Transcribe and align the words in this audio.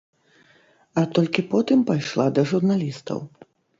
А 1.01 1.03
толькі 1.17 1.45
потым 1.51 1.83
пайшла 1.91 2.25
да 2.39 2.47
журналістаў. 2.53 3.19